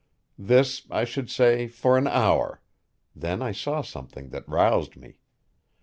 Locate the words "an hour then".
1.95-3.43